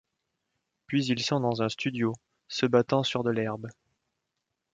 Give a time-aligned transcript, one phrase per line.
[0.87, 2.15] Puis ils sont dans un studio,
[2.47, 3.67] se battant sur de l'herbe.